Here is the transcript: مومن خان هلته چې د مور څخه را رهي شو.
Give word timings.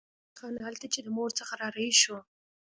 مومن 0.09 0.35
خان 0.39 0.55
هلته 0.65 0.85
چې 0.93 0.99
د 1.03 1.07
مور 1.15 1.29
څخه 1.39 1.53
را 1.61 1.67
رهي 1.75 1.93
شو. 2.01 2.17